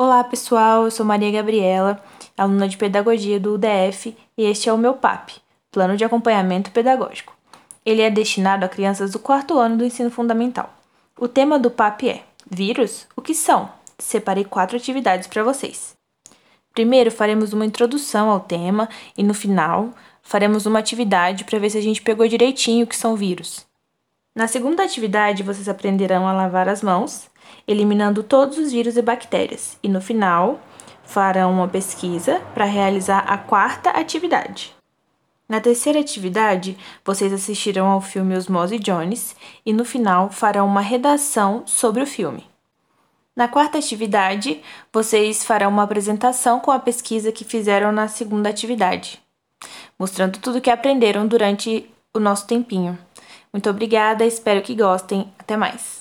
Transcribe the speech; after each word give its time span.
Olá 0.00 0.22
pessoal, 0.22 0.84
eu 0.84 0.92
sou 0.92 1.04
Maria 1.04 1.28
Gabriela, 1.28 2.00
aluna 2.36 2.68
de 2.68 2.76
Pedagogia 2.76 3.40
do 3.40 3.54
UDF 3.54 4.16
e 4.36 4.44
este 4.44 4.68
é 4.68 4.72
o 4.72 4.78
meu 4.78 4.94
PAP, 4.94 5.30
Plano 5.72 5.96
de 5.96 6.04
Acompanhamento 6.04 6.70
Pedagógico. 6.70 7.36
Ele 7.84 8.00
é 8.00 8.08
destinado 8.08 8.64
a 8.64 8.68
crianças 8.68 9.10
do 9.10 9.18
quarto 9.18 9.58
ano 9.58 9.76
do 9.76 9.84
ensino 9.84 10.08
fundamental. 10.08 10.72
O 11.18 11.26
tema 11.26 11.58
do 11.58 11.68
PAP 11.68 12.04
é 12.04 12.22
Vírus? 12.48 13.08
O 13.16 13.20
que 13.20 13.34
são? 13.34 13.68
Separei 13.98 14.44
quatro 14.44 14.76
atividades 14.76 15.26
para 15.26 15.42
vocês. 15.42 15.96
Primeiro, 16.72 17.10
faremos 17.10 17.52
uma 17.52 17.66
introdução 17.66 18.30
ao 18.30 18.38
tema 18.38 18.88
e 19.16 19.24
no 19.24 19.34
final, 19.34 19.90
faremos 20.22 20.64
uma 20.64 20.78
atividade 20.78 21.42
para 21.42 21.58
ver 21.58 21.70
se 21.70 21.78
a 21.78 21.82
gente 21.82 22.02
pegou 22.02 22.28
direitinho 22.28 22.84
o 22.84 22.88
que 22.88 22.96
são 22.96 23.16
vírus. 23.16 23.66
Na 24.32 24.46
segunda 24.46 24.84
atividade, 24.84 25.42
vocês 25.42 25.68
aprenderão 25.68 26.28
a 26.28 26.32
lavar 26.32 26.68
as 26.68 26.84
mãos, 26.84 27.28
eliminando 27.66 28.22
todos 28.22 28.58
os 28.58 28.72
vírus 28.72 28.96
e 28.96 29.02
bactérias, 29.02 29.78
e 29.82 29.88
no 29.88 30.00
final, 30.00 30.60
farão 31.04 31.52
uma 31.52 31.68
pesquisa 31.68 32.40
para 32.54 32.64
realizar 32.64 33.20
a 33.20 33.38
quarta 33.38 33.90
atividade. 33.90 34.74
Na 35.48 35.60
terceira 35.60 35.98
atividade, 35.98 36.76
vocês 37.02 37.32
assistirão 37.32 37.86
ao 37.86 38.02
filme 38.02 38.36
Osmose 38.36 38.78
Jones 38.78 39.34
e 39.64 39.72
no 39.72 39.84
final 39.84 40.30
farão 40.30 40.66
uma 40.66 40.82
redação 40.82 41.62
sobre 41.64 42.02
o 42.02 42.06
filme. 42.06 42.44
Na 43.34 43.48
quarta 43.48 43.78
atividade, 43.78 44.60
vocês 44.92 45.44
farão 45.44 45.70
uma 45.70 45.84
apresentação 45.84 46.60
com 46.60 46.70
a 46.70 46.78
pesquisa 46.78 47.32
que 47.32 47.44
fizeram 47.44 47.90
na 47.92 48.08
segunda 48.08 48.50
atividade, 48.50 49.18
mostrando 49.98 50.38
tudo 50.38 50.58
o 50.58 50.60
que 50.60 50.70
aprenderam 50.70 51.26
durante 51.26 51.88
o 52.12 52.20
nosso 52.20 52.46
tempinho. 52.46 52.98
Muito 53.50 53.70
obrigada, 53.70 54.26
espero 54.26 54.60
que 54.60 54.74
gostem. 54.74 55.32
Até 55.38 55.56
mais! 55.56 55.98